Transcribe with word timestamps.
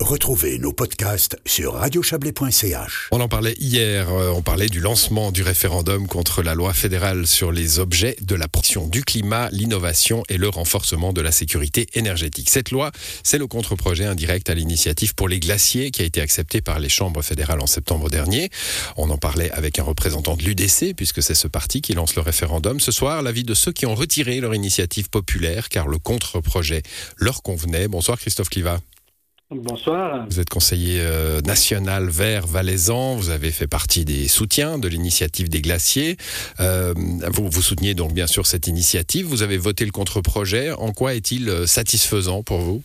Retrouvez 0.00 0.58
nos 0.58 0.72
podcasts 0.72 1.36
sur 1.44 1.74
radiochablais.ch. 1.74 3.08
On 3.10 3.20
en 3.20 3.28
parlait 3.28 3.54
hier, 3.58 4.08
euh, 4.08 4.30
on 4.30 4.40
parlait 4.40 4.68
du 4.68 4.80
lancement 4.80 5.30
du 5.30 5.42
référendum 5.42 6.08
contre 6.08 6.42
la 6.42 6.54
loi 6.54 6.72
fédérale 6.72 7.26
sur 7.26 7.52
les 7.52 7.80
objets 7.80 8.16
de 8.22 8.34
la 8.34 8.48
protection 8.48 8.86
du 8.86 9.04
climat, 9.04 9.50
l'innovation 9.52 10.22
et 10.30 10.38
le 10.38 10.48
renforcement 10.48 11.12
de 11.12 11.20
la 11.20 11.32
sécurité 11.32 11.86
énergétique. 11.92 12.48
Cette 12.48 12.70
loi, 12.70 12.92
c'est 13.22 13.36
le 13.36 13.46
contre-projet 13.46 14.06
indirect 14.06 14.48
à 14.48 14.54
l'initiative 14.54 15.14
pour 15.14 15.28
les 15.28 15.38
glaciers 15.38 15.90
qui 15.90 16.00
a 16.00 16.06
été 16.06 16.22
accepté 16.22 16.62
par 16.62 16.80
les 16.80 16.88
chambres 16.88 17.20
fédérales 17.20 17.60
en 17.60 17.66
septembre 17.66 18.08
dernier. 18.08 18.48
On 18.96 19.10
en 19.10 19.18
parlait 19.18 19.50
avec 19.50 19.78
un 19.78 19.82
représentant 19.82 20.34
de 20.34 20.42
l'UDC 20.42 20.94
puisque 20.96 21.22
c'est 21.22 21.34
ce 21.34 21.46
parti 21.46 21.82
qui 21.82 21.92
lance 21.92 22.16
le 22.16 22.22
référendum. 22.22 22.80
Ce 22.80 22.90
soir, 22.90 23.20
l'avis 23.20 23.44
de 23.44 23.52
ceux 23.52 23.72
qui 23.72 23.84
ont 23.84 23.94
retiré 23.94 24.40
leur 24.40 24.54
initiative 24.54 25.10
populaire 25.10 25.68
car 25.68 25.88
le 25.88 25.98
contre-projet 25.98 26.82
leur 27.18 27.42
convenait. 27.42 27.86
Bonsoir 27.86 28.18
Christophe 28.18 28.48
Cliva. 28.48 28.80
Bonsoir. 29.52 30.26
Vous 30.26 30.38
êtes 30.38 30.48
conseiller 30.48 31.00
euh, 31.00 31.40
national 31.40 32.04
vert 32.04 32.46
valaisan. 32.46 33.16
Vous 33.16 33.30
avez 33.30 33.50
fait 33.50 33.66
partie 33.66 34.04
des 34.04 34.28
soutiens 34.28 34.78
de 34.78 34.86
l'initiative 34.86 35.48
des 35.48 35.60
glaciers. 35.60 36.14
Euh, 36.60 36.94
vous, 36.94 37.50
vous 37.50 37.60
souteniez 37.60 37.94
donc 37.94 38.12
bien 38.12 38.28
sûr 38.28 38.46
cette 38.46 38.68
initiative. 38.68 39.26
Vous 39.26 39.42
avez 39.42 39.58
voté 39.58 39.84
le 39.84 39.90
contre-projet. 39.90 40.70
En 40.70 40.92
quoi 40.92 41.14
est-il 41.14 41.48
euh, 41.48 41.66
satisfaisant 41.66 42.44
pour 42.44 42.58
vous? 42.58 42.82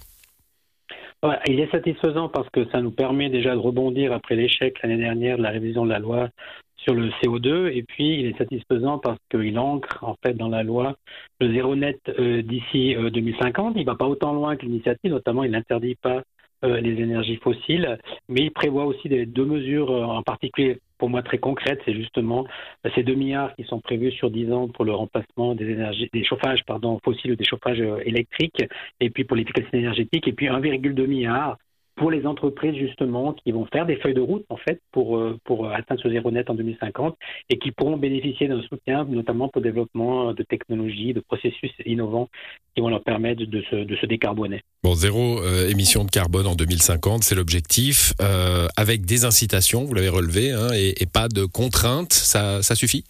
Il 1.47 1.59
est 1.59 1.69
satisfaisant 1.69 2.29
parce 2.29 2.49
que 2.49 2.67
ça 2.71 2.81
nous 2.81 2.91
permet 2.91 3.29
déjà 3.29 3.53
de 3.53 3.59
rebondir 3.59 4.11
après 4.11 4.35
l'échec 4.35 4.81
l'année 4.81 4.97
dernière 4.97 5.37
de 5.37 5.43
la 5.43 5.51
révision 5.51 5.85
de 5.85 5.91
la 5.91 5.99
loi 5.99 6.29
sur 6.77 6.95
le 6.95 7.09
CO2 7.21 7.71
et 7.71 7.83
puis 7.83 8.19
il 8.19 8.25
est 8.27 8.37
satisfaisant 8.37 8.97
parce 8.97 9.17
qu'il 9.31 9.57
ancre 9.57 10.03
en 10.03 10.15
fait 10.23 10.33
dans 10.33 10.49
la 10.49 10.61
loi 10.61 10.95
le 11.39 11.51
zéro 11.53 11.75
net 11.75 11.99
d'ici 12.19 12.95
2050. 12.95 13.73
Il 13.75 13.85
va 13.85 13.95
pas 13.95 14.05
autant 14.05 14.33
loin 14.33 14.55
que 14.55 14.67
l'initiative, 14.67 15.11
notamment 15.11 15.43
il 15.43 15.51
n'interdit 15.51 15.95
pas 15.95 16.21
les 16.63 17.01
énergies 17.01 17.37
fossiles, 17.37 17.97
mais 18.29 18.41
il 18.41 18.51
prévoit 18.51 18.85
aussi 18.85 19.09
des, 19.09 19.25
deux 19.25 19.45
mesures 19.45 19.91
euh, 19.91 20.03
en 20.03 20.23
particulier 20.23 20.79
pour 20.97 21.09
moi 21.09 21.21
très 21.21 21.37
concrètes, 21.37 21.81
c'est 21.85 21.93
justement 21.93 22.45
euh, 22.85 22.89
ces 22.95 23.03
2 23.03 23.13
milliards 23.13 23.53
qui 23.55 23.63
sont 23.65 23.81
prévus 23.81 24.11
sur 24.11 24.31
10 24.31 24.51
ans 24.51 24.67
pour 24.69 24.85
le 24.85 24.93
remplacement 24.93 25.53
des 25.53 25.69
énergies, 25.69 26.09
des 26.13 26.23
chauffages 26.23 26.63
pardon, 26.65 26.99
fossiles 27.03 27.33
ou 27.33 27.35
des 27.35 27.43
chauffages 27.43 27.83
électriques, 28.05 28.63
et 28.99 29.09
puis 29.09 29.25
pour 29.25 29.35
l'efficacité 29.35 29.77
énergétique, 29.77 30.27
et 30.27 30.33
puis 30.33 30.47
1,2 30.47 31.05
milliard 31.05 31.57
pour 31.95 32.11
les 32.11 32.25
entreprises 32.25 32.75
justement 32.75 33.33
qui 33.33 33.51
vont 33.51 33.65
faire 33.71 33.85
des 33.85 33.95
feuilles 33.97 34.13
de 34.13 34.21
route 34.21 34.45
en 34.49 34.57
fait 34.57 34.81
pour, 34.91 35.17
euh, 35.17 35.37
pour 35.43 35.69
atteindre 35.69 36.01
ce 36.01 36.09
zéro 36.09 36.31
net 36.31 36.49
en 36.49 36.55
2050 36.55 37.15
et 37.49 37.57
qui 37.57 37.71
pourront 37.71 37.97
bénéficier 37.97 38.47
d'un 38.47 38.61
soutien 38.63 39.05
notamment 39.05 39.49
pour 39.49 39.61
le 39.61 39.69
développement 39.69 40.33
de 40.33 40.43
technologies, 40.43 41.13
de 41.13 41.21
processus 41.21 41.71
innovants 41.85 42.29
qui 42.75 42.81
vont 42.81 42.89
leur 42.89 43.03
permettre 43.03 43.43
de 43.43 43.61
se, 43.69 43.75
de 43.75 43.95
se 43.95 44.05
décarboner. 44.05 44.61
Bon, 44.83 44.93
zéro 44.93 45.39
euh, 45.39 45.69
émission 45.69 46.03
de 46.03 46.11
carbone 46.11 46.45
en 46.47 46.55
2050, 46.55 47.23
c'est 47.23 47.35
l'objectif, 47.35 48.13
euh, 48.21 48.67
avec 48.75 49.05
des 49.05 49.25
incitations, 49.25 49.85
vous 49.85 49.93
l'avez 49.93 50.09
relevé, 50.09 50.51
hein, 50.51 50.67
et, 50.75 51.01
et, 51.01 51.05
pas 51.05 51.27
de 51.27 51.45
contraintes, 51.45 52.13
ça, 52.13 52.61
ça 52.61 52.75
suffit? 52.75 53.05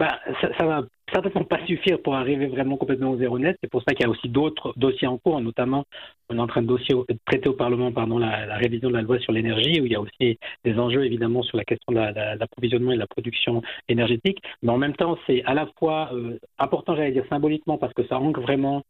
Bah, 0.00 0.18
ça, 0.40 0.48
ça 0.58 0.64
va 0.64 0.82
certainement 1.12 1.44
pas 1.44 1.64
suffire 1.66 2.00
pour 2.00 2.14
arriver 2.14 2.46
vraiment 2.46 2.78
complètement 2.78 3.10
au 3.10 3.18
zéro 3.18 3.38
net. 3.38 3.58
C'est 3.62 3.70
pour 3.70 3.82
ça 3.82 3.94
qu'il 3.94 4.06
y 4.06 4.08
a 4.08 4.10
aussi 4.10 4.30
d'autres 4.30 4.72
dossiers 4.78 5.06
en 5.06 5.18
cours, 5.18 5.38
notamment 5.42 5.84
on 6.30 6.36
est 6.36 6.40
en 6.40 6.46
train 6.46 6.62
de, 6.62 6.66
dossier, 6.68 6.94
traiter 7.26 7.50
au 7.50 7.52
Parlement 7.52 7.92
pardon, 7.92 8.16
la, 8.16 8.46
la, 8.46 8.56
révision 8.56 8.88
de 8.88 8.94
la 8.94 9.02
loi 9.02 9.18
sur 9.18 9.32
l'énergie, 9.32 9.78
où 9.80 9.84
il 9.84 9.92
y 9.92 9.96
a 9.96 10.00
aussi 10.00 10.38
des 10.64 10.78
enjeux 10.78 11.04
évidemment 11.04 11.42
sur 11.42 11.58
la 11.58 11.64
question 11.64 11.92
de 11.92 11.98
l'approvisionnement 11.98 12.92
et 12.92 12.94
de 12.94 13.00
la 13.00 13.06
production 13.06 13.60
énergétique. 13.88 14.38
Mais 14.62 14.72
en 14.72 14.78
même 14.78 14.94
temps, 14.94 15.18
c'est 15.26 15.42
à 15.44 15.52
la 15.52 15.66
fois 15.78 16.10
euh, 16.14 16.38
important, 16.58 16.96
j'allais 16.96 17.12
dire 17.12 17.26
symboliquement, 17.28 17.76
parce 17.76 17.92
que 17.92 18.06
ça 18.06 18.18
ancre 18.18 18.40
vraiment 18.40 18.84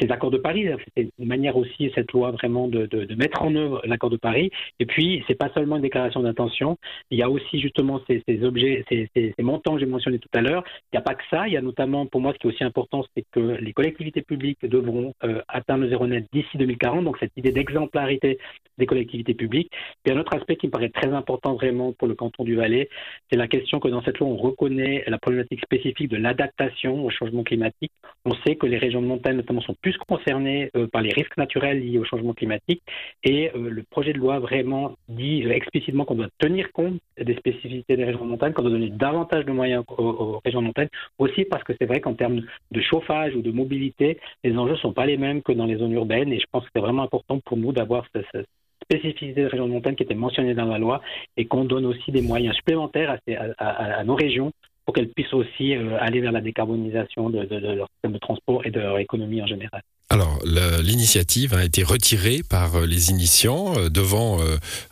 ces 0.00 0.10
accords 0.10 0.30
de 0.30 0.38
Paris. 0.38 0.68
C'est 0.96 1.08
une 1.18 1.26
manière 1.26 1.56
aussi, 1.56 1.90
cette 1.94 2.12
loi, 2.12 2.30
vraiment 2.30 2.68
de, 2.68 2.86
de, 2.86 3.04
de 3.04 3.14
mettre 3.14 3.42
en 3.42 3.54
œuvre 3.54 3.80
l'accord 3.84 4.10
de 4.10 4.16
Paris. 4.16 4.50
Et 4.78 4.86
puis, 4.86 5.22
c'est 5.26 5.34
pas 5.34 5.50
seulement 5.54 5.76
une 5.76 5.82
déclaration 5.82 6.22
d'intention, 6.22 6.78
il 7.10 7.18
y 7.18 7.22
a 7.22 7.30
aussi 7.30 7.60
justement 7.60 8.00
ces, 8.06 8.22
ces 8.26 8.42
objets, 8.44 8.84
ces, 8.88 9.08
ces, 9.14 9.34
ces 9.36 9.42
montants 9.42 9.74
que 9.74 9.80
j'ai 9.80 9.86
mentionnés 9.86 10.18
tout 10.18 10.28
à 10.34 10.40
l'heure. 10.40 10.64
Il 10.92 10.96
n'y 10.96 10.98
a 10.98 11.02
pas 11.02 11.14
que 11.14 11.22
ça, 11.30 11.46
il 11.46 11.54
y 11.54 11.56
a 11.56 11.62
notamment, 11.62 12.06
pour 12.06 12.20
moi, 12.20 12.32
ce 12.32 12.38
qui 12.38 12.46
est 12.46 12.50
aussi 12.50 12.64
important, 12.64 13.04
c'est 13.16 13.24
que 13.32 13.40
les 13.40 13.72
collectivités 13.72 14.22
publiques 14.22 14.58
devront 14.62 15.14
euh, 15.24 15.40
atteindre 15.48 15.84
le 15.84 15.90
zéro 15.90 16.06
net 16.06 16.26
d'ici 16.32 16.56
2040. 16.56 17.04
Donc, 17.04 17.18
cette 17.18 17.36
idée 17.36 17.52
d'exemplarité 17.52 18.38
des 18.78 18.86
collectivités 18.86 19.34
publiques. 19.34 19.70
Puis, 20.02 20.14
un 20.14 20.18
autre 20.18 20.34
aspect 20.34 20.56
qui 20.56 20.66
me 20.66 20.72
paraît 20.72 20.88
très 20.88 21.12
important 21.12 21.54
vraiment 21.54 21.92
pour 21.92 22.08
le 22.08 22.14
canton 22.14 22.44
du 22.44 22.56
Valais, 22.56 22.88
c'est 23.30 23.36
la 23.36 23.48
question 23.48 23.80
que 23.80 23.88
dans 23.88 24.02
cette 24.02 24.18
loi, 24.18 24.28
on 24.28 24.36
reconnaît 24.36 25.04
la 25.06 25.18
problématique 25.18 25.60
spécifique 25.60 26.08
de 26.08 26.16
l'adaptation 26.16 27.04
au 27.04 27.10
changement 27.10 27.44
climatique. 27.44 27.92
On 28.24 28.34
sait 28.46 28.56
que 28.56 28.66
les 28.66 28.78
régions 28.78 29.02
de 29.02 29.06
montagne, 29.06 29.36
notamment, 29.36 29.60
sont 29.60 29.73
plus 29.80 29.96
concernés 29.98 30.70
euh, 30.76 30.86
par 30.86 31.02
les 31.02 31.12
risques 31.12 31.36
naturels 31.36 31.80
liés 31.80 31.98
au 31.98 32.04
changement 32.04 32.34
climatique. 32.34 32.82
Et 33.22 33.50
euh, 33.54 33.70
le 33.70 33.82
projet 33.82 34.12
de 34.12 34.18
loi 34.18 34.38
vraiment 34.38 34.96
dit 35.08 35.44
euh, 35.44 35.50
explicitement 35.50 36.04
qu'on 36.04 36.16
doit 36.16 36.28
tenir 36.38 36.72
compte 36.72 36.98
des 37.20 37.34
spécificités 37.36 37.96
des 37.96 38.04
régions 38.04 38.24
de 38.24 38.30
montagne, 38.30 38.52
qu'on 38.52 38.62
doit 38.62 38.70
donner 38.70 38.90
davantage 38.90 39.44
de 39.44 39.52
moyens 39.52 39.84
aux, 39.88 40.02
aux 40.02 40.40
régions 40.44 40.60
de 40.60 40.66
montagne, 40.66 40.88
aussi 41.18 41.44
parce 41.44 41.64
que 41.64 41.72
c'est 41.78 41.86
vrai 41.86 42.00
qu'en 42.00 42.14
termes 42.14 42.42
de 42.70 42.80
chauffage 42.80 43.34
ou 43.34 43.42
de 43.42 43.50
mobilité, 43.50 44.18
les 44.42 44.56
enjeux 44.56 44.72
ne 44.72 44.78
sont 44.78 44.92
pas 44.92 45.06
les 45.06 45.16
mêmes 45.16 45.42
que 45.42 45.52
dans 45.52 45.66
les 45.66 45.76
zones 45.76 45.92
urbaines. 45.92 46.32
Et 46.32 46.40
je 46.40 46.46
pense 46.50 46.64
que 46.64 46.70
c'est 46.74 46.82
vraiment 46.82 47.02
important 47.02 47.40
pour 47.40 47.56
nous 47.56 47.72
d'avoir 47.72 48.06
cette, 48.14 48.46
spécificité 48.84 49.32
des 49.32 49.46
régions 49.46 49.66
de 49.66 49.72
montagne 49.72 49.94
qui 49.94 50.02
était 50.02 50.14
mentionnée 50.14 50.54
dans 50.54 50.66
la 50.66 50.78
loi 50.78 51.00
et 51.36 51.46
qu'on 51.46 51.64
donne 51.64 51.86
aussi 51.86 52.12
des 52.12 52.22
moyens 52.22 52.54
supplémentaires 52.54 53.18
à 53.58 54.04
nos 54.04 54.14
régions 54.14 54.52
pour 54.84 54.94
qu'elles 54.94 55.08
puissent 55.08 55.32
aussi 55.32 55.74
euh, 55.74 55.96
aller 55.98 56.20
vers 56.20 56.32
la 56.32 56.40
décarbonisation 56.40 57.30
de, 57.30 57.38
leur 57.38 57.88
système 57.94 58.12
de 58.12 58.18
transport 58.18 58.64
et 58.64 58.70
de 58.70 58.80
leur 58.80 58.98
économie 58.98 59.42
en 59.42 59.46
général. 59.46 59.82
Alors, 60.10 60.38
l'initiative 60.82 61.54
a 61.54 61.64
été 61.64 61.82
retirée 61.82 62.42
par 62.48 62.76
euh, 62.76 62.86
les 62.86 63.10
initiants 63.10 63.74
euh, 63.76 63.88
devant 63.88 64.38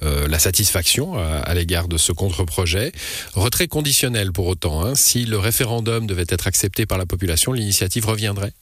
la 0.01 0.39
satisfaction 0.39 1.15
à, 1.15 1.39
à 1.39 1.55
l'égard 1.55 1.89
de 1.89 1.97
ce 1.97 2.13
contre-projet. 2.13 2.93
Retrait 3.35 3.69
conditionnel 3.69 4.33
pour 4.33 4.47
autant. 4.47 4.83
Hein. 4.83 4.95
Si 4.95 5.25
le 5.25 5.39
référendum 5.39 6.07
devait 6.07 6.25
être 6.29 6.47
accepté 6.47 6.87
par 6.87 6.99
la 6.99 7.07
population, 7.07 7.53
l'initiative 7.53 8.07
reviendrait 8.07 8.53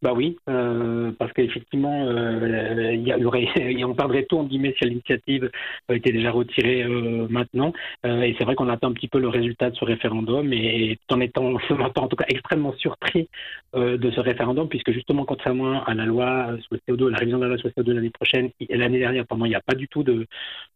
bah 0.00 0.12
oui, 0.14 0.38
euh, 0.48 1.10
parce 1.18 1.32
qu'effectivement, 1.32 2.06
euh, 2.06 2.94
il 2.94 3.02
y, 3.02 3.24
aurait, 3.24 3.48
on 3.84 3.94
perdrait 3.94 4.24
tout 4.28 4.38
en 4.38 4.44
guillemets 4.44 4.72
si 4.78 4.84
l'initiative 4.84 5.50
était 5.88 6.12
déjà 6.12 6.30
retirée 6.30 6.84
euh, 6.84 7.26
maintenant. 7.28 7.72
Euh, 8.06 8.22
et 8.22 8.36
c'est 8.38 8.44
vrai 8.44 8.54
qu'on 8.54 8.68
attend 8.68 8.90
un 8.90 8.92
petit 8.92 9.08
peu 9.08 9.18
le 9.18 9.28
résultat 9.28 9.70
de 9.70 9.76
ce 9.76 9.84
référendum, 9.84 10.52
et, 10.52 10.92
et 10.92 10.98
en 11.10 11.20
étant, 11.20 11.54
en 11.96 12.08
tout 12.08 12.16
cas, 12.16 12.26
extrêmement 12.28 12.72
surpris 12.74 13.28
de 13.74 14.10
ce 14.10 14.20
référendum, 14.20 14.68
puisque 14.68 14.92
justement, 14.92 15.24
contrairement 15.24 15.84
à 15.84 15.94
la 15.94 16.06
loi 16.06 16.56
sur 16.60 16.76
le 16.76 16.94
CO2, 16.94 17.08
la 17.08 17.18
révision 17.18 17.38
de 17.38 17.42
la 17.42 17.48
loi 17.48 17.58
sur 17.58 17.68
le 17.74 17.82
CO2 17.82 17.92
l'année 17.92 18.10
prochaine, 18.10 18.50
l'année 18.70 19.00
dernière, 19.00 19.26
pendant, 19.26 19.44
il 19.46 19.50
n'y 19.50 19.54
a 19.54 19.60
pas 19.60 19.74
du 19.74 19.88
tout 19.88 20.04
de, 20.04 20.26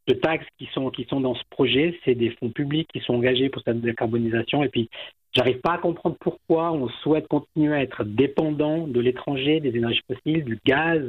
de 0.09 0.15
taxes 0.15 0.47
qui 0.59 0.69
sont 0.75 0.91
qui 0.91 1.05
sont 1.05 1.21
dans 1.21 1.35
ce 1.35 1.43
projet. 1.49 1.99
C'est 2.05 2.15
des 2.15 2.31
fonds 2.31 2.51
publics 2.51 2.89
qui 2.93 3.01
sont 3.01 3.15
engagés 3.15 3.49
pour 3.49 3.63
cette 3.63 3.81
décarbonisation, 3.81 4.65
et 4.65 4.69
puis 4.69 4.91
J'arrive 5.35 5.61
pas 5.61 5.73
à 5.73 5.79
comprendre 5.79 6.17
pourquoi 6.21 6.73
on 6.73 6.89
souhaite 7.03 7.27
continuer 7.27 7.75
à 7.75 7.83
être 7.83 8.05
dépendant 8.05 8.87
de 8.87 9.01
l'étranger, 9.01 9.61
des 9.61 9.75
énergies 9.75 10.03
fossiles, 10.07 10.45
du 10.45 10.59
gaz 10.65 11.01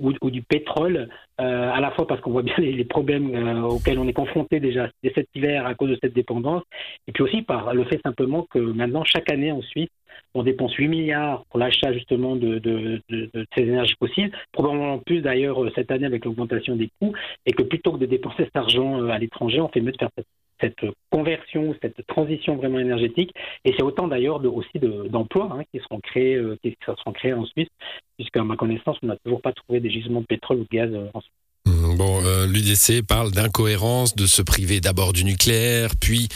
ou, 0.00 0.30
du 0.30 0.42
pétrole, 0.42 1.08
euh, 1.40 1.70
à 1.70 1.80
la 1.80 1.90
fois 1.92 2.06
parce 2.06 2.20
qu'on 2.20 2.32
voit 2.32 2.42
bien 2.42 2.54
les, 2.58 2.72
les 2.72 2.84
problèmes 2.84 3.34
euh, 3.34 3.62
auxquels 3.62 3.98
on 3.98 4.08
est 4.08 4.12
confronté 4.12 4.58
déjà 4.58 4.88
dès 5.02 5.12
cet 5.14 5.28
hiver 5.34 5.66
à 5.66 5.74
cause 5.74 5.90
de 5.90 5.98
cette 6.02 6.12
dépendance, 6.12 6.62
et 7.06 7.12
puis 7.12 7.22
aussi 7.22 7.42
par 7.42 7.72
le 7.72 7.84
fait 7.84 8.00
simplement 8.02 8.46
que 8.50 8.58
maintenant, 8.58 9.04
chaque 9.04 9.30
année 9.30 9.52
en 9.52 9.62
Suisse, 9.62 9.90
on 10.34 10.42
dépense 10.42 10.74
8 10.74 10.88
milliards 10.88 11.44
pour 11.46 11.58
l'achat 11.58 11.92
justement 11.92 12.36
de, 12.36 12.58
de, 12.58 13.00
de, 13.08 13.30
de, 13.32 13.46
ces 13.56 13.62
énergies 13.62 13.94
fossiles, 13.98 14.32
probablement 14.52 14.98
plus 14.98 15.20
d'ailleurs 15.20 15.62
euh, 15.62 15.70
cette 15.74 15.90
année 15.90 16.06
avec 16.06 16.24
l'augmentation 16.24 16.76
des 16.76 16.90
coûts, 17.00 17.14
et 17.46 17.52
que 17.52 17.62
plutôt 17.62 17.92
que 17.92 17.98
de 17.98 18.06
dépenser 18.06 18.44
cet 18.44 18.56
argent 18.56 19.02
euh, 19.02 19.08
à 19.08 19.18
l'étranger, 19.18 19.60
on 19.60 19.68
fait 19.68 19.80
mieux 19.80 19.92
de 19.92 19.98
faire 19.98 20.10
cette 20.16 20.26
cette 20.60 20.84
conversion, 21.10 21.74
cette 21.82 22.06
transition 22.06 22.56
vraiment 22.56 22.78
énergétique. 22.78 23.32
Et 23.64 23.72
c'est 23.76 23.82
autant 23.82 24.08
d'ailleurs 24.08 24.40
de, 24.40 24.48
aussi 24.48 24.78
d'emplois 25.10 25.50
hein, 25.52 25.62
qui 25.72 25.80
seront 25.80 26.00
créés, 26.00 26.34
euh, 26.34 26.58
qui 26.62 26.76
seront 26.84 27.12
créés 27.12 27.32
en 27.32 27.44
Suisse, 27.46 27.68
puisqu'à 28.16 28.42
ma 28.44 28.56
connaissance, 28.56 28.96
on 29.02 29.06
n'a 29.06 29.16
toujours 29.24 29.40
pas 29.40 29.52
trouvé 29.52 29.80
des 29.80 29.90
gisements 29.90 30.20
de 30.20 30.26
pétrole 30.26 30.58
ou 30.58 30.62
de 30.62 30.68
gaz 30.76 30.90
euh, 30.92 31.08
en 31.14 31.20
Suisse. 31.20 31.32
Mmh, 31.66 31.96
bon, 31.96 32.24
euh, 32.24 32.46
l'UDC 32.46 33.06
parle 33.06 33.30
d'incohérence, 33.30 34.14
de 34.14 34.26
se 34.26 34.42
priver 34.42 34.80
d'abord 34.80 35.12
du 35.12 35.24
nucléaire, 35.24 35.90
puis 36.00 36.28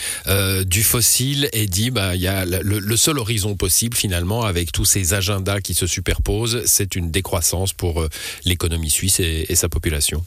du 0.66 0.82
fossile, 0.82 1.48
et 1.52 1.66
dit 1.66 1.90
bah 1.90 2.14
il 2.14 2.20
y 2.20 2.28
a 2.28 2.44
le, 2.44 2.96
seul 2.96 3.18
horizon 3.18 3.56
possible 3.56 3.96
finalement 3.96 4.42
avec 4.42 4.72
tous 4.72 4.84
ces 4.84 5.14
agendas 5.14 5.60
qui 5.60 5.74
se 5.74 5.86
superposent, 5.86 6.64
c'est 6.66 6.96
une 6.96 7.10
décroissance 7.10 7.72
pour 7.72 8.04
l'économie 8.44 8.90
suisse 8.90 9.20
et, 9.20 9.54
sa 9.54 9.68
population 9.68 10.22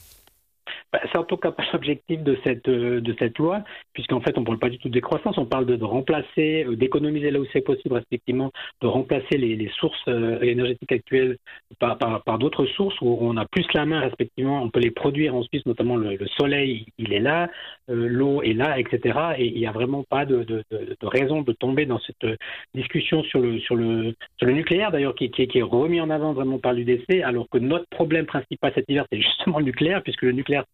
c'est 1.11 1.17
en 1.17 1.23
tout 1.23 1.37
cas 1.37 1.51
pas 1.51 1.63
l'objectif 1.73 2.21
de 2.21 2.37
cette, 2.43 2.67
euh, 2.67 3.01
de 3.01 3.15
cette 3.19 3.37
loi, 3.37 3.63
puisqu'en 3.93 4.21
fait, 4.21 4.37
on 4.37 4.41
ne 4.41 4.45
parle 4.45 4.59
pas 4.59 4.69
du 4.69 4.77
tout 4.77 4.89
de 4.89 4.93
décroissance, 4.93 5.37
on 5.37 5.45
parle 5.45 5.65
de, 5.65 5.83
remplacer, 5.83 6.65
euh, 6.65 6.75
d'économiser 6.75 7.31
là 7.31 7.39
où 7.39 7.45
c'est 7.53 7.61
possible, 7.61 7.95
respectivement, 7.95 8.51
de 8.81 8.87
remplacer 8.87 9.37
les, 9.37 9.69
sources 9.79 10.07
euh, 10.07 10.39
énergétiques 10.41 10.91
actuelles 10.91 11.37
par, 11.79 11.97
d'autres 12.39 12.65
sources 12.65 12.99
où 13.01 13.17
on 13.19 13.35
a 13.37 13.45
plus 13.45 13.65
la 13.73 13.85
main, 13.85 13.99
respectivement, 14.01 14.61
on 14.61 14.69
peut 14.69 14.79
les 14.79 14.91
produire 14.91 15.35
en 15.35 15.43
Suisse, 15.43 15.65
notamment 15.65 15.95
le, 15.95 16.17
soleil, 16.37 16.85
il 16.97 17.13
est 17.13 17.19
là, 17.19 17.49
l'eau 17.87 18.41
est 18.41 18.53
là, 18.53 18.79
etc. 18.79 19.19
Et 19.37 19.47
il 19.47 19.57
n'y 19.57 19.67
a 19.67 19.71
vraiment 19.71 20.03
pas 20.03 20.25
de, 20.25 20.63
raison 21.01 21.41
de 21.41 21.51
tomber 21.53 21.85
dans 21.85 21.99
cette 21.99 22.37
discussion 22.73 23.23
sur 23.23 23.39
le, 23.39 23.59
sur 23.59 23.75
le, 23.75 24.15
sur 24.37 24.47
le 24.47 24.53
nucléaire, 24.53 24.91
d'ailleurs, 24.91 25.15
qui, 25.15 25.31
qui, 25.31 25.47
qui, 25.47 25.59
est 25.59 25.63
remis 25.63 25.99
en 25.99 26.09
avant 26.09 26.33
vraiment 26.33 26.59
par 26.59 26.73
l'UDC, 26.73 27.21
alors 27.23 27.47
que 27.49 27.57
notre 27.57 27.87
problème 27.89 28.25
principal 28.25 28.71
cet 28.75 28.85
hiver, 28.89 29.05
c'est 29.11 29.21
justement 29.21 29.59
le 29.59 29.65
nucléaire, 29.65 30.01
puisque 30.03 30.23
le 30.23 30.31
nucléaire 30.31 30.65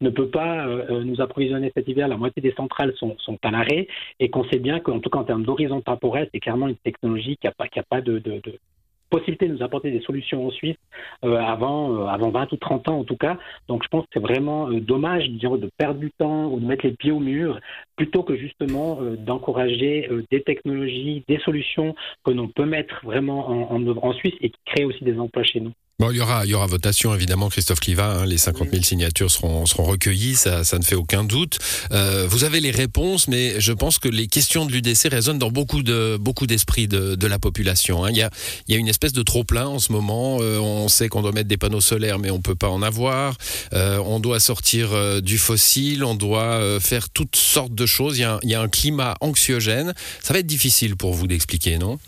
ne 0.00 0.10
peut 0.10 0.28
pas 0.28 0.66
euh, 0.66 0.86
euh, 0.90 1.04
nous 1.04 1.20
approvisionner 1.20 1.70
cet 1.74 1.88
hiver. 1.88 2.08
La 2.08 2.16
moitié 2.16 2.42
des 2.42 2.52
centrales 2.52 2.94
sont, 2.96 3.16
à 3.42 3.50
l'arrêt 3.50 3.88
et 4.18 4.30
qu'on 4.30 4.44
sait 4.44 4.58
bien 4.58 4.80
qu'en 4.80 5.00
tout 5.00 5.10
cas 5.10 5.18
en 5.18 5.24
termes 5.24 5.44
d'horizon 5.44 5.80
temporel, 5.80 6.28
c'est 6.32 6.40
clairement 6.40 6.68
une 6.68 6.76
technologie 6.76 7.36
qui 7.36 7.46
n'a 7.46 7.82
pas, 7.82 8.00
de, 8.00 8.18
de, 8.18 8.42
possibilité 9.08 9.48
de 9.48 9.54
nous 9.54 9.62
apporter 9.62 9.90
des 9.90 10.00
solutions 10.00 10.46
en 10.46 10.50
Suisse 10.50 10.76
euh, 11.24 11.36
avant, 11.36 12.06
avant 12.06 12.30
20 12.30 12.52
ou 12.52 12.56
30 12.56 12.88
ans 12.88 12.98
en 12.98 13.04
tout 13.04 13.16
cas. 13.16 13.38
Donc 13.68 13.82
je 13.82 13.88
pense 13.88 14.04
que 14.04 14.10
c'est 14.14 14.20
vraiment 14.20 14.70
dommage 14.70 15.28
de 15.28 15.70
perdre 15.78 16.00
du 16.00 16.10
temps 16.12 16.46
ou 16.46 16.60
de 16.60 16.66
mettre 16.66 16.86
les 16.86 16.92
pieds 16.92 17.12
au 17.12 17.20
mur 17.20 17.58
plutôt 17.96 18.22
que 18.22 18.36
justement 18.36 19.00
d'encourager 19.18 20.08
des 20.30 20.42
technologies, 20.42 21.24
des 21.28 21.38
solutions 21.38 21.94
que 22.24 22.30
l'on 22.30 22.48
peut 22.48 22.66
mettre 22.66 23.04
vraiment 23.04 23.48
en, 23.48 23.74
en 23.74 23.86
œuvre 23.86 24.04
en 24.04 24.12
Suisse 24.12 24.34
et 24.40 24.50
qui 24.50 24.60
créent 24.66 24.84
aussi 24.84 25.04
des 25.04 25.18
emplois 25.18 25.42
chez 25.42 25.60
nous. 25.60 25.72
Bon, 26.00 26.10
il 26.10 26.16
y 26.16 26.20
aura, 26.22 26.46
il 26.46 26.50
y 26.50 26.54
aura 26.54 26.66
votation 26.66 27.14
évidemment, 27.14 27.50
Christophe 27.50 27.80
Cliva. 27.80 28.06
Hein, 28.06 28.24
les 28.24 28.38
50 28.38 28.70
000 28.70 28.82
signatures 28.82 29.30
seront, 29.30 29.66
seront 29.66 29.84
recueillies, 29.84 30.34
ça, 30.34 30.64
ça 30.64 30.78
ne 30.78 30.82
fait 30.82 30.94
aucun 30.94 31.24
doute. 31.24 31.58
Euh, 31.92 32.26
vous 32.26 32.44
avez 32.44 32.60
les 32.60 32.70
réponses, 32.70 33.28
mais 33.28 33.60
je 33.60 33.70
pense 33.74 33.98
que 33.98 34.08
les 34.08 34.26
questions 34.26 34.64
de 34.64 34.72
l'UDC 34.72 35.08
résonnent 35.10 35.38
dans 35.38 35.50
beaucoup 35.50 35.82
de 35.82 36.16
beaucoup 36.18 36.46
d'esprits 36.46 36.88
de, 36.88 37.16
de, 37.16 37.26
la 37.26 37.38
population. 37.38 38.02
Hein. 38.02 38.12
Il, 38.12 38.16
y 38.16 38.22
a, 38.22 38.30
il 38.66 38.72
y 38.72 38.78
a 38.78 38.80
une 38.80 38.88
espèce 38.88 39.12
de 39.12 39.22
trop 39.22 39.44
plein 39.44 39.66
en 39.66 39.78
ce 39.78 39.92
moment. 39.92 40.38
Euh, 40.40 40.58
on 40.58 40.88
sait 40.88 41.10
qu'on 41.10 41.20
doit 41.20 41.32
mettre 41.32 41.48
des 41.48 41.58
panneaux 41.58 41.82
solaires, 41.82 42.18
mais 42.18 42.30
on 42.30 42.40
peut 42.40 42.54
pas 42.54 42.70
en 42.70 42.80
avoir. 42.80 43.36
Euh, 43.74 43.98
on 43.98 44.20
doit 44.20 44.40
sortir 44.40 44.94
euh, 44.94 45.20
du 45.20 45.36
fossile, 45.36 46.02
on 46.02 46.14
doit 46.14 46.62
euh, 46.62 46.80
faire 46.80 47.10
toutes 47.10 47.36
sortes 47.36 47.74
de 47.74 47.84
choses. 47.84 48.16
Il 48.16 48.22
y, 48.22 48.24
a, 48.24 48.38
il 48.42 48.48
y 48.48 48.54
a 48.54 48.62
un 48.62 48.68
climat 48.68 49.18
anxiogène. 49.20 49.92
Ça 50.22 50.32
va 50.32 50.38
être 50.38 50.46
difficile 50.46 50.96
pour 50.96 51.12
vous 51.12 51.26
d'expliquer, 51.26 51.76
non? 51.76 51.98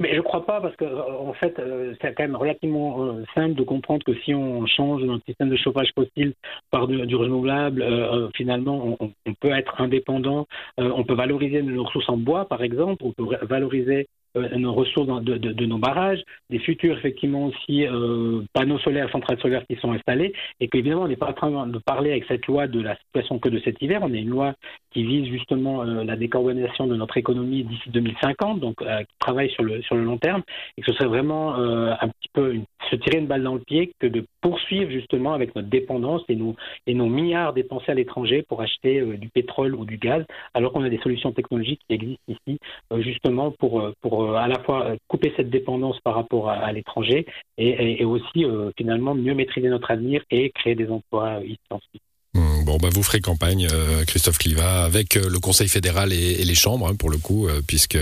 Mais 0.00 0.10
je 0.10 0.16
ne 0.16 0.22
crois 0.22 0.44
pas 0.44 0.60
parce 0.60 0.74
que 0.76 0.84
en 0.84 1.32
fait 1.34 1.58
euh, 1.58 1.94
c'est 2.00 2.14
quand 2.14 2.24
même 2.24 2.36
relativement 2.36 3.04
euh, 3.04 3.24
simple 3.34 3.54
de 3.54 3.62
comprendre 3.62 4.04
que 4.04 4.14
si 4.20 4.34
on 4.34 4.66
change 4.66 5.02
notre 5.02 5.24
système 5.24 5.50
de 5.50 5.56
chauffage 5.56 5.90
fossile 5.94 6.34
par 6.70 6.88
du, 6.88 7.14
renouvelable, 7.14 7.82
euh, 7.82 8.28
finalement 8.34 8.96
on, 9.00 9.34
peut 9.40 9.52
être 9.52 9.80
indépendant, 9.80 10.46
on 10.78 11.04
peut 11.04 11.14
valoriser 11.14 11.62
nos 11.62 11.84
ressources 11.84 12.08
en 12.08 12.16
bois 12.16 12.46
par 12.46 12.62
exemple, 12.62 13.04
on 13.04 13.12
peut 13.12 13.36
valoriser 13.42 14.00
euh, 14.00 14.04
nos 14.34 14.72
ressources 14.72 15.22
de, 15.22 15.66
nos 15.66 15.78
barrages, 15.78 16.22
des 16.50 16.58
futurs 16.58 16.96
effectivement 16.98 17.46
aussi 17.46 17.86
euh, 17.86 18.42
panneaux 18.52 18.78
solaires, 18.78 19.10
centrales 19.10 19.38
solaires 19.40 19.64
qui 19.68 19.76
sont 19.76 19.92
installés, 19.92 20.32
et 20.60 20.68
qu'évidemment 20.68 21.02
on 21.02 21.08
n'est 21.08 21.16
pas 21.16 21.28
en 21.28 21.32
train 21.32 21.66
de 21.66 21.78
parler 21.78 22.10
avec 22.10 22.24
cette 22.26 22.46
loi 22.46 22.66
de 22.66 22.80
la 22.80 22.96
situation 22.96 23.38
que 23.38 23.48
de 23.48 23.60
cet 23.60 23.80
hiver, 23.80 24.00
on 24.02 24.12
a 24.12 24.16
une 24.16 24.30
loi 24.30 24.54
qui 24.94 25.04
vise 25.04 25.26
justement 25.30 25.82
euh, 25.82 26.04
la 26.04 26.16
décarbonisation 26.16 26.86
de 26.86 26.96
notre 26.96 27.16
économie 27.16 27.64
d'ici 27.64 27.90
2050, 27.90 28.60
donc 28.60 28.80
euh, 28.80 29.00
qui 29.00 29.14
travaille 29.18 29.50
sur 29.50 29.62
le 29.62 29.82
sur 29.82 29.96
le 29.96 30.04
long 30.04 30.18
terme, 30.18 30.42
et 30.76 30.82
que 30.82 30.90
ce 30.90 30.96
serait 30.96 31.08
vraiment 31.08 31.58
euh, 31.58 31.92
un 32.00 32.08
petit 32.08 32.28
peu 32.32 32.54
se 32.90 32.96
tirer 32.96 33.18
une 33.18 33.26
balle 33.26 33.42
dans 33.42 33.54
le 33.54 33.60
pied 33.60 33.92
que 33.98 34.06
de 34.06 34.24
poursuivre 34.40 34.90
justement 34.90 35.32
avec 35.32 35.54
notre 35.54 35.68
dépendance 35.68 36.22
et 36.28 36.36
nos 36.36 36.54
et 36.86 36.94
nos 36.94 37.06
milliards 37.06 37.52
dépensés 37.52 37.90
à 37.92 37.94
l'étranger 37.94 38.42
pour 38.42 38.62
acheter 38.62 39.00
euh, 39.00 39.16
du 39.16 39.28
pétrole 39.28 39.74
ou 39.74 39.84
du 39.84 39.98
gaz, 39.98 40.24
alors 40.54 40.72
qu'on 40.72 40.84
a 40.84 40.88
des 40.88 40.98
solutions 40.98 41.32
technologiques 41.32 41.80
qui 41.88 41.94
existent 41.94 42.22
ici 42.28 42.58
justement 42.98 43.50
pour 43.50 43.90
pour 44.00 44.23
euh, 44.24 44.34
à 44.34 44.48
la 44.48 44.58
fois 44.60 44.86
euh, 44.86 44.96
couper 45.08 45.32
cette 45.36 45.50
dépendance 45.50 45.98
par 46.00 46.14
rapport 46.14 46.50
à, 46.50 46.54
à 46.54 46.72
l'étranger 46.72 47.26
et, 47.58 47.68
et, 47.68 48.02
et, 48.02 48.04
aussi 48.04 48.44
euh, 48.44 48.70
finalement 48.76 49.14
mieux 49.14 49.34
maîtriser 49.34 49.68
notre 49.68 49.90
avenir 49.90 50.22
et 50.30 50.50
créer 50.50 50.74
des 50.74 50.90
emplois 50.90 51.40
ici 51.44 51.58
en 51.70 51.78
Suisse. 51.80 52.02
Mmh, 52.34 52.64
bon, 52.64 52.78
bah 52.78 52.88
vous 52.92 53.04
ferez 53.04 53.20
campagne, 53.20 53.68
euh, 53.72 54.04
Christophe 54.04 54.38
Cliva, 54.38 54.84
avec 54.84 55.16
euh, 55.16 55.28
le 55.30 55.38
Conseil 55.38 55.68
fédéral 55.68 56.12
et, 56.12 56.40
et 56.40 56.44
les 56.44 56.56
chambres, 56.56 56.88
hein, 56.88 56.96
pour 56.96 57.10
le 57.10 57.18
coup, 57.18 57.46
euh, 57.46 57.60
puisque 57.66 57.98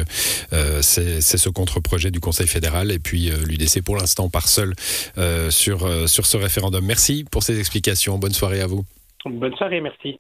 c'est 0.81 1.21
ce 1.21 1.49
contre-projet 1.51 2.11
du 2.11 2.21
Conseil 2.21 2.47
fédéral 2.47 2.91
et 2.91 2.99
puis 2.99 3.31
l'UDC 3.31 3.83
pour 3.85 3.97
l'instant 3.97 4.29
part 4.31 4.49
seul 4.49 4.75
sur, 5.51 6.09
sur 6.09 6.27
ce 6.27 6.37
référendum. 6.37 6.85
Merci 6.85 7.25
pour 7.31 7.43
ces 7.43 7.59
explications. 7.59 8.19
Bonne 8.19 8.33
soirée 8.33 8.61
à 8.61 8.67
vous. 8.67 8.85
Bonne 9.25 9.55
soirée, 9.57 9.81
merci. 9.81 10.19